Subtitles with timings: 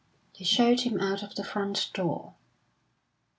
[0.35, 2.33] They showed him out of the front door.